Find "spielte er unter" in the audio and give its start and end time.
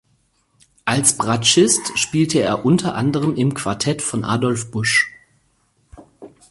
1.95-2.95